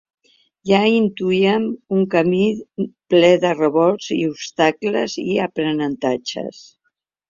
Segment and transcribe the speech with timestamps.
[0.69, 1.67] Ja intuíem
[1.99, 2.41] un camí
[3.15, 6.69] ple de revolts i obstacles i aprenentatges.